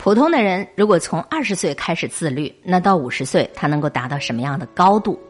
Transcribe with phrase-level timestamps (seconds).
[0.00, 5.20] 普通的人如果从二十岁开始自律，那到五十岁他能够达到什么样的高度？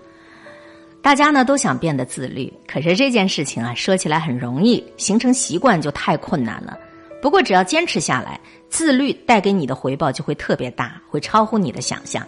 [1.03, 6.79] 大家呢都想变得自律，可是这件事情啊，说起来很容易，形成习惯就太困难了。
[7.21, 8.39] 不过只要坚持下来，
[8.69, 12.25] 自律带给你的回报就会特别大，会超乎你的想象。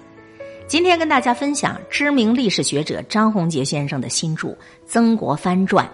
[0.67, 4.49] 今天跟大家分享知名历史学者张宏杰先生的新著
[4.85, 5.87] 《曾国藩传》。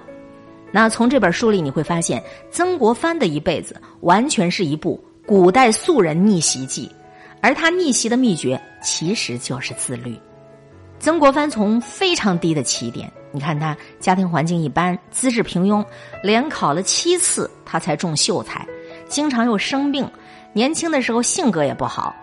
[0.72, 4.98] 那从这本书里你会发现，曾国藩的一辈子完全是一部。
[5.28, 6.90] 古代素人逆袭记，
[7.42, 10.18] 而他逆袭的秘诀其实就是自律。
[10.98, 15.84] 曾国藩从非常低的起点，你看他家庭环境一般，资质平庸，
[16.22, 18.66] 连考了七次他才中秀才，
[19.06, 20.10] 经常又生病，
[20.54, 22.16] 年轻的时候性格也不好。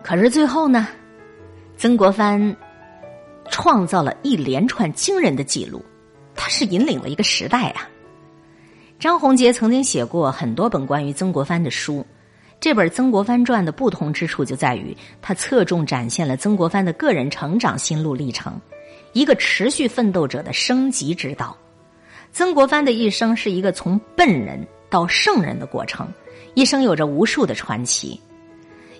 [0.00, 0.86] 可是最后呢，
[1.76, 2.56] 曾国藩
[3.50, 5.84] 创造了一连串惊人的记录，
[6.36, 7.88] 他是引领了一个时代啊。
[9.00, 12.06] 张宏杰曾经写过很多本关于曾国藩的书。
[12.64, 18.58] 这本《曾国藩传》的不同之处就在于，它侧重展现了曾国藩的个人成长心路历程，
[19.12, 21.54] 一个持续奋斗者的升级之道。
[22.32, 26.08] 曾国藩的一生是一个从笨人到圣人的过程，
[26.54, 28.18] 一生有着无数的传奇。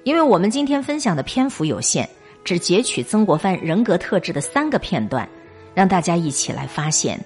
[0.03, 2.07] 因为我们今天分享的篇幅有限，
[2.45, 5.27] 只截取曾国藩人格特质的三个片段，
[5.73, 7.19] 让大家一起来发现，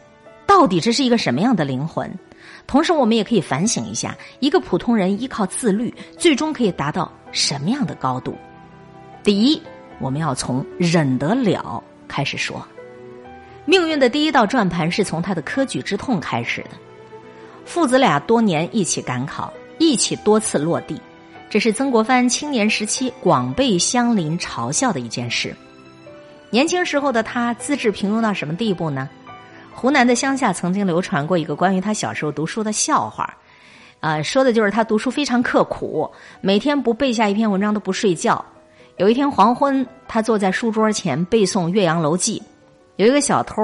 [0.46, 2.08] 到底这是一个什么样的灵魂。
[2.68, 8.36] 同时，我们也可以反省一下：一个普通人依靠自律，最终可以达到什么样的高度？
[9.24, 9.60] 第一，
[9.98, 12.62] 我们要从忍得了开始说。
[13.64, 16.70] 命运的第一道转盘是从他的科举之痛开始的。
[17.64, 21.00] 父子俩多年一起赶考，一起多次落地，
[21.48, 25.56] 这是曾国藩青年时期广被乡邻嘲笑的一件事。
[26.50, 29.08] 年轻时候的他，资质平庸到什么地步呢？
[29.78, 33.32] 湖南的乡下曾经流传过一个关于他小时候读书的笑话，
[34.00, 38.44] 啊，说的就是他读书非常刻苦，每天不背下一篇文章都不睡觉。
[38.96, 42.40] 有一天黄昏，他坐在书桌前背诵《岳阳楼记》，
[42.96, 43.54] 有一个小偷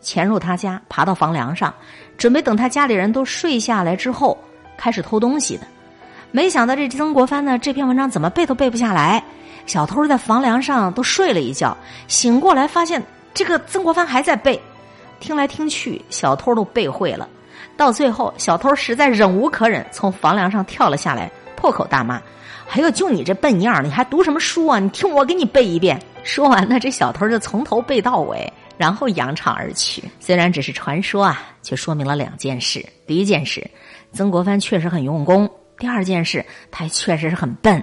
[0.00, 1.74] 潜入他家，爬到房梁上，
[2.16, 4.38] 准备等他家里人都睡下来之后
[4.76, 5.66] 开始偷东西的。
[6.30, 9.20] 没想到这曾国藩呢，这篇文章怎么背都背不下来。
[9.66, 11.76] 小偷在房梁上都睡了一觉，
[12.06, 13.02] 醒过来发现
[13.34, 14.62] 这个曾国藩还在背。
[15.22, 17.28] 听来听去，小偷都背会了。
[17.76, 22.20] 到最后，小偷实在忍无可忍，从房梁上跳了下来，破口大骂
[22.66, 24.80] ：“还有，就你这笨样你还读什么书啊？
[24.80, 30.02] 你听我给你背一遍。”说完了，这小偷就从头背到尾，然后扬长而去。
[30.18, 33.64] 虽然只是传说啊，却说明了两件事：第一件事，
[34.12, 35.46] 曾国藩确实很用功；
[35.78, 37.82] 第二件事，他确实是很笨。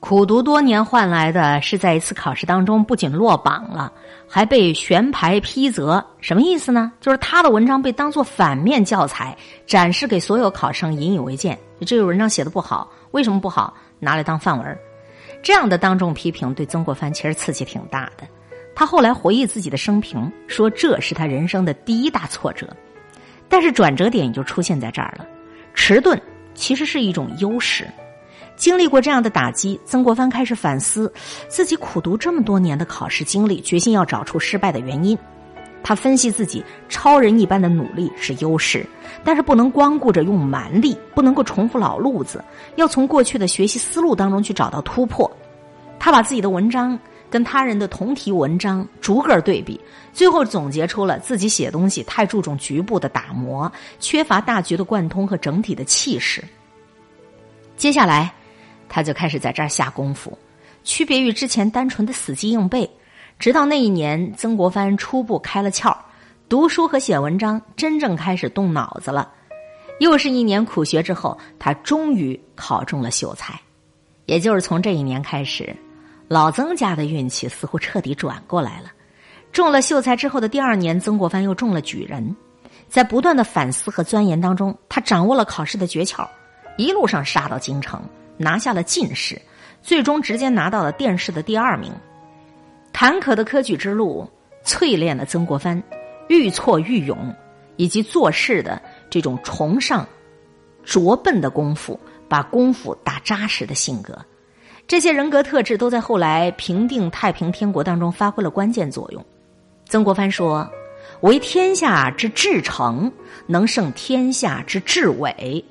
[0.00, 3.92] 苦读多年换来的是，在一次考试当中不仅落榜了，
[4.28, 6.04] 还被悬牌批责。
[6.20, 6.92] 什么意思呢？
[7.00, 9.36] 就是他的文章被当做反面教材
[9.66, 11.58] 展示给所有考生，引以为戒。
[11.84, 13.74] 这个文章写的不好，为什么不好？
[13.98, 14.78] 拿来当范文。
[15.42, 18.26] 这样的当众批评对曾国藩其实刺激挺大的。
[18.76, 22.68] 他后来回忆自己的生平，说这是他人生的第一大挫折。
[23.48, 25.26] 但是转折点也就出现在这儿了。
[25.74, 26.20] 迟钝
[26.54, 27.86] 其实是一种优势。
[28.58, 31.10] 经历过这样的打击，曾国藩开始反思
[31.48, 35.16] 自己苦读这么多年的考试经历，决心要找出失败的原因。
[35.80, 38.84] 他分析自己超人一般的努力是优势，
[39.22, 45.30] 但是不能光顾着用蛮力，不能够重复老路子，要从过去的学习思路当中去找到突破。
[46.00, 46.98] 他把自己的文章
[47.30, 49.80] 跟他人的同题文章逐个对比，
[50.12, 53.70] 最后总结出了自己写东西太注重局部的打磨，
[54.00, 56.42] 缺乏大局的贯通和整体的气势。
[57.76, 58.34] 接下来。
[58.88, 60.36] 他就开始在这儿下功夫，
[60.84, 62.88] 区别于之前单纯的死记硬背。
[63.38, 65.96] 直到那一年，曾国藩初步开了窍，
[66.48, 69.30] 读书和写文章真正开始动脑子了。
[70.00, 73.60] 又是一年苦学之后，他终于考中了秀才。
[74.26, 75.74] 也就是从这一年开始，
[76.26, 78.92] 老曾家的运气似乎彻底转过来了。
[79.52, 82.36] 中了秀才之后的第二年，曾国藩又中了举人。
[82.88, 86.26] 在不断的反思和钻研当中，他掌握了考试的诀窍，
[86.76, 88.02] 一路上杀到京城。
[88.38, 89.40] 拿下了进士，
[89.82, 91.92] 最终直接拿到了殿试的第二名。
[92.92, 94.28] 坎坷的科举之路
[94.64, 95.82] 淬炼了曾国藩
[96.28, 97.34] 愈挫愈勇，
[97.76, 98.80] 以及做事的
[99.10, 100.06] 这种崇尚
[100.82, 104.18] 拙笨的功夫，把功夫打扎实的性格。
[104.86, 109.24] 这些人格特质都在后来平定太平天国当中发挥了关键作用。
[109.86, 110.70] 曾国藩说
[111.20, 113.12] ：“为天下之至诚，
[113.46, 115.62] 能胜天下之至伪；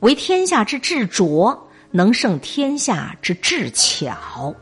[0.00, 4.52] 为天下之至拙。”能胜天下之智巧。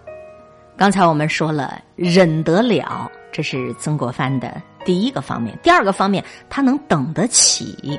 [0.77, 5.59] 刚才我们说了，忍得了，这是曾国藩的第一个方面。
[5.63, 7.99] 第二个方面，他能等得起。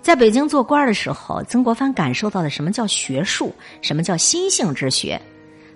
[0.00, 5.20] 在北京做官的时候，曾国藩感受到了什么叫学术，什么叫心性之学。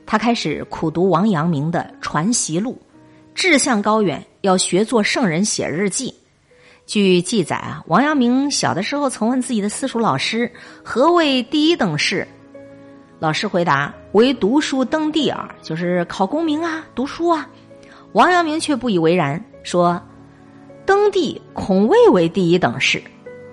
[0.07, 2.81] 他开始苦读王阳明的《传习录》，
[3.35, 6.15] 志向高远，要学做圣人写日记。
[6.87, 10.49] 据记载啊，王阳明小的时候曾问自己的私塾老师
[10.85, 12.25] ：“何谓第一等事？”
[13.19, 17.49] 老师回答：“为读书登第耳，就是考功名啊，读书啊。”
[18.13, 20.01] 王阳明却不以为然，说
[20.85, 23.03] ：“登第恐未为第一等事，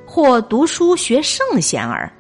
[0.06, 2.12] 或读书学圣贤耳。”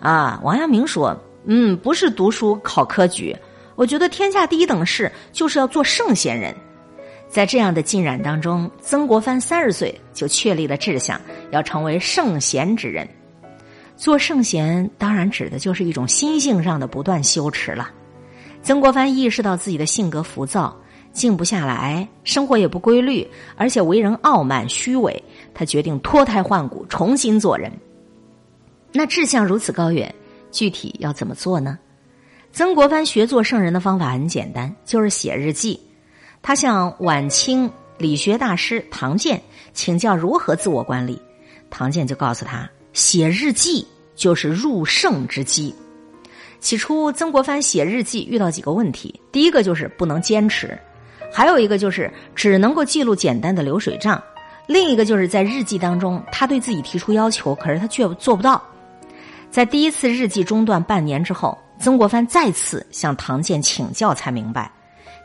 [0.00, 3.36] 啊，王阳明说：“嗯，不是读书考科举。”
[3.74, 6.54] 我觉得天下第一等事就是要做圣贤人，
[7.28, 11.20] 在这样的浸染当中，曾国藩三十岁就确立了志向，
[11.52, 13.08] 要成为圣贤之人。
[13.96, 17.90] 做圣贤当然指的就是一种心性上的不断修持了。
[18.62, 20.76] 曾国藩意识到自己的性格浮躁，
[21.12, 25.22] 静不下来，生活也不规律，而且为人傲慢虚伪，
[25.52, 27.72] 他决定脱胎换骨，重新做人。
[28.92, 30.14] 那志向如此高远，
[30.50, 31.78] 具体要怎么做呢？
[32.52, 35.80] 曾国藩学做圣人的方法很简单，就是写日记。
[36.42, 39.40] 他向晚清理学大师唐建
[39.72, 41.20] 请教如何自我管理，
[41.70, 45.74] 唐建就告诉他，写日记就是入圣之机。
[46.60, 50.78] 起初，曾国藩写日记遇到几个问题，第一个就是不能坚持，
[51.32, 54.22] 还有一个就是只能够记录简单的流水账，
[54.66, 58.62] 另一个就是在日记当中，他对自己提出要求，可是他却做不到。
[59.50, 61.56] 在第一次日记中断半年之后。
[61.80, 64.70] 曾国藩再次向唐建请教，才明白，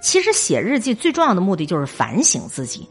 [0.01, 2.89] 其实写日记最重要的目的就是反省自己。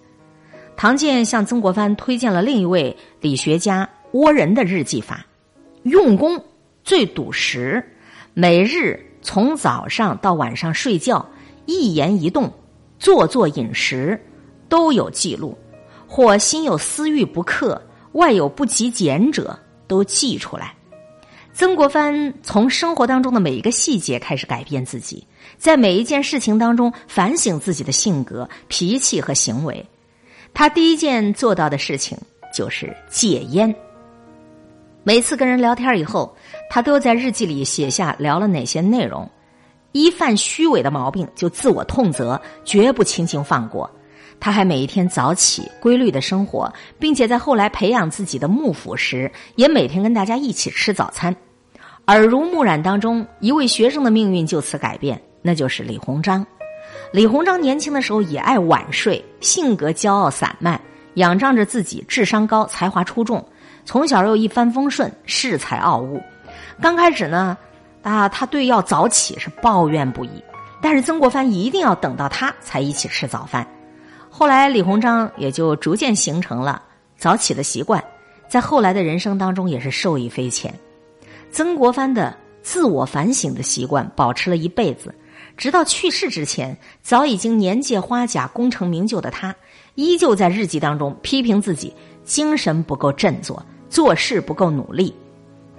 [0.76, 5.26] 唐建向曾国藩推荐了另一位理学家倭人的日记法，
[5.82, 6.42] 用功
[6.84, 7.84] 最笃实，
[8.32, 11.28] 每日从早上到晚上睡觉，
[11.66, 12.50] 一言一动、
[12.98, 14.18] 坐坐饮食
[14.68, 15.56] 都有记录，
[16.06, 17.80] 或心有私欲不克，
[18.12, 20.72] 外有不及俭者，都记出来。
[21.52, 25.26] 曾国藩从生活当中的每一个细节开始改变自己，
[25.56, 29.84] 在每一件事情当中反省自己的性格、脾气和行为。
[30.52, 32.16] 他第一件做到的事情
[32.54, 33.74] 就是戒烟。
[35.06, 36.36] 每次跟人聊天以后，
[36.68, 39.30] 他都在日记里写下聊了哪些内容。
[39.92, 43.88] 一犯虚伪的毛病就自我痛责，绝不轻轻放过。
[44.40, 51.36] 他还每一天早起，规律的生活，并且在后来培养自己的幕府时，也每天跟大家一起吃早餐。
[52.08, 56.44] 耳濡目染当中，一位学生的命运就此改变，那就是李鸿章。
[57.12, 60.80] 李鸿章年轻的时候也爱晚睡，性格骄傲散漫，
[61.14, 63.46] 仰仗着自己智商高、才华出众，
[63.86, 66.20] 从小又一帆风顺，恃才傲物。
[66.82, 67.56] 刚开始呢，
[68.02, 70.42] 啊，他对要早起是抱怨不已，
[70.82, 73.66] 但是曾国藩一定要等到他才一起吃早饭。
[74.28, 76.82] 后来李鸿章也就逐渐形成了
[77.16, 78.02] 早起的习惯，
[78.48, 80.74] 在后来的人生当中也是受益匪浅。
[81.52, 85.14] 曾国藩的自我反省的习惯保持了一辈子，
[85.56, 89.54] 直到去世之前，早已经年届花甲、功成名就的他，
[89.94, 91.94] 依旧在日记当中批评自己
[92.24, 95.14] 精神不够振作，做事不够努力。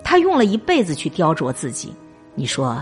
[0.04, 1.94] 他用了一辈子去雕琢自己。
[2.34, 2.80] 你说，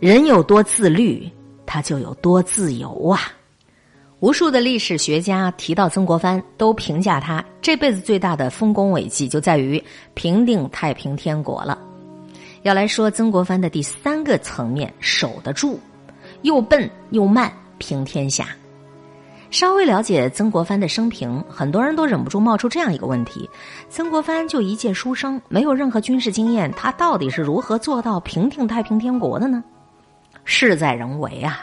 [0.00, 1.30] 人有多自律，
[1.64, 3.20] 他就有多自由啊！
[4.20, 9.82] 无数的历史学家提到曾国藩，都评价他这辈子最大的丰功伟绩就在于
[10.14, 11.78] 平定太平天国了。
[12.62, 15.78] 要来说曾国藩的第三个层面，守得住，
[16.42, 18.48] 又笨又慢，平天下。
[19.50, 23.48] 稍微了解曾国藩的生平，很多人都忍不住冒出这样一个问题：
[23.88, 29.62] 曾国藩就一介书生，没有任何军事经验，他到底是如何做到平定太平天国的呢？
[30.44, 31.60] 事在人为啊，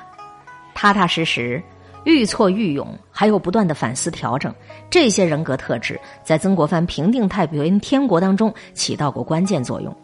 [0.73, 1.61] 踏踏实实，
[2.03, 4.53] 愈挫愈勇，还有不断的反思调整，
[4.89, 9.95] 这些人格特质在曾国藩平定太平天国当中起到过关键作用。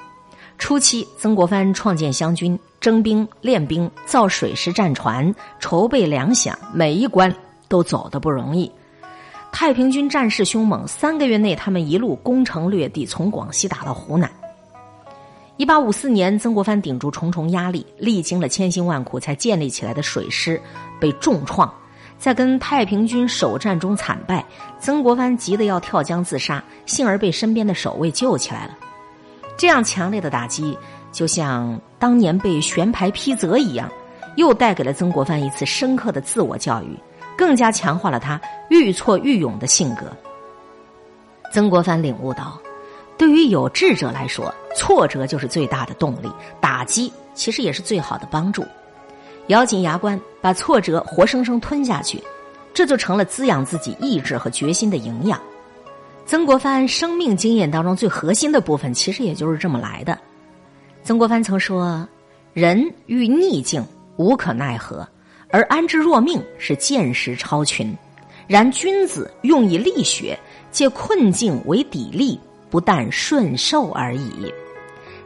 [0.57, 7.33] 初期，曾国藩创建湘军，征兵、练兵、造水师战船、筹备粮饷，每一关
[7.69, 8.69] 都走得不容易。
[9.51, 14.29] 太平军战势凶猛，三个月内，他们一路攻城略地，从广西打到湖南。
[15.57, 20.61] 一八五四年，曾国藩顶住重重压力，历经了千辛万苦才建立起来的水师
[20.99, 21.73] 被重创，
[22.17, 24.45] 在跟太平军首战中惨败。
[24.79, 28.77] 曾国藩急得要跳江自杀，幸而被身边的守卫救起来了。
[29.57, 30.77] 这样强烈的打击，
[31.11, 33.91] 就像当年被悬牌批责一样，
[34.37, 36.97] 又带给了曾国藩一次深刻的自我教育，
[37.39, 38.37] 更加强化了他
[38.69, 40.11] 愈挫愈勇的性格。
[41.53, 42.59] 曾国藩领悟到，
[43.17, 46.29] 对于有志者来说，挫折就是最大的动力，
[46.59, 48.65] 打击其实也是最好的帮助。
[49.47, 52.21] 咬紧牙关，把挫折活生生吞下去，
[52.73, 55.39] 这就成了滋养自己意志和决心的营养。
[56.25, 60.19] 曾国藩生命经验当中最核心的部分，其实也就是这么来的。
[61.05, 62.05] 曾国藩曾说
[62.51, 63.81] ：“人遇逆境
[64.17, 65.07] 无可奈何，
[65.49, 67.95] 而安之若命是见识超群。
[68.47, 70.37] 然君子用以力学，
[70.71, 72.39] 借困境为砥砺，
[72.69, 74.51] 不但顺受而已。”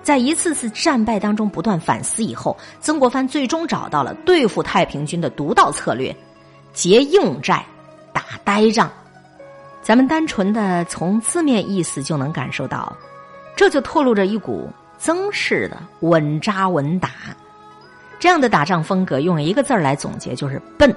[0.04, 6.14] 在一次次战败当中不断反思以后，曾国藩最终找到了对付太平军的独到策略：
[6.74, 7.66] 结硬寨，
[8.12, 8.92] 打呆仗。
[9.82, 12.94] 咱们单纯的从字面意思就能感受到，
[13.56, 17.10] 这就透露着一股曾氏的稳扎稳打。
[18.24, 20.96] 这样的打仗风格，用一个字儿来总结就是笨。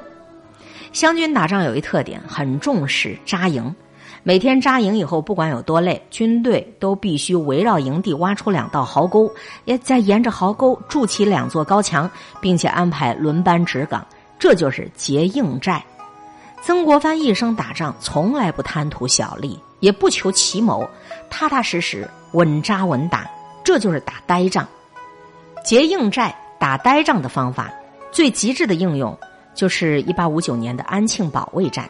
[0.93, 3.75] 湘军打仗有一特点，很重视扎营。
[4.23, 9.29] 每天扎营以后，不管有多累，军队都必须围绕营地挖出两道壕沟，
[9.65, 12.09] 也再沿着壕沟筑起两座高墙，
[12.41, 14.07] 并且安排轮班值岗，
[14.39, 15.85] 这就是结硬寨。
[16.63, 20.89] 曾国藩一生打仗，从来不贪图小利，也不求奇谋，
[21.29, 23.29] 踏踏实实、稳扎稳打，
[23.65, 24.65] 这就是打呆仗。
[25.65, 27.73] 结硬寨、打呆仗的方法，
[28.11, 29.17] 最极致的应用
[29.55, 31.89] 就是一八五九年的安庆保卫战。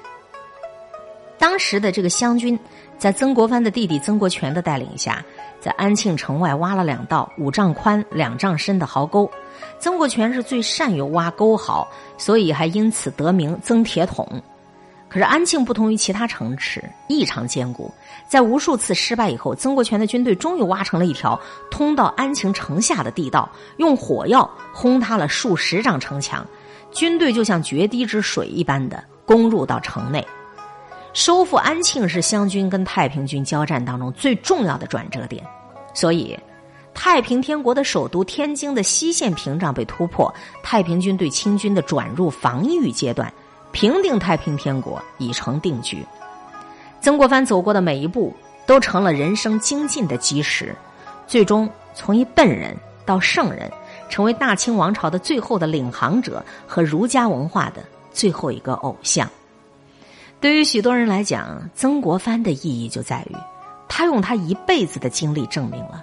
[1.38, 2.58] 当时的这个湘军，
[2.99, 5.25] 在曾国藩的弟弟曾国荃的带领下，
[5.61, 9.30] 在安庆城外挖了两道五丈宽、两丈深的壕沟。
[9.78, 14.26] 曾国荃是最善于挖沟壕，所以还因此得名“曾铁桶”。
[15.08, 17.92] 可是安庆不同于其他城池，异常坚固。
[18.28, 26.44] 在无数次失败以后，曾国荃的军队终于挖成了一条通到安庆城下的地道，用火药轰塌了数十丈城墙，
[26.90, 30.26] 军队就像决堤之水一般的攻入到城内。
[31.12, 35.42] 收复安庆是湘军跟太平军交战当中最重要的转折点，
[35.94, 36.38] 所以
[36.92, 43.32] 太平天国的首都天津的西线屏障被突破，太平军对清军的转入防御阶段，
[43.76, 46.02] 平定太平天国已成定局。
[46.99, 50.75] 曾国藩走过的每一步都成了人生精进的基石，
[51.26, 53.71] 最终从一笨人到圣人，
[54.09, 59.28] 成为大清王朝的最后的领航者和儒家文化的最后一个偶像。
[60.40, 63.37] 对于许多人来讲，曾国藩的意义就在于，
[63.90, 66.02] 他用他一辈子的经历证明了，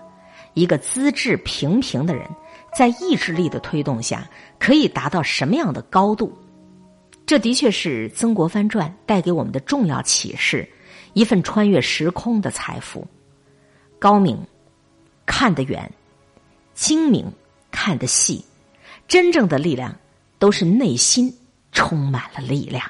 [0.53, 2.29] 一个资质平平的人，
[2.77, 6.31] 在意志力的推动下，可以达到什么样的高度。
[7.33, 10.69] 这的确是《曾国藩传》带给我们的重要启示，
[11.13, 13.07] 一份穿越时空的财富。
[13.97, 14.37] 高明，
[15.25, 15.81] 看得远；
[16.75, 17.25] 精明，
[17.71, 18.45] 看得细。
[19.07, 19.97] 真正的力量，
[20.37, 21.35] 都是内心
[21.71, 22.83] 充满了力量。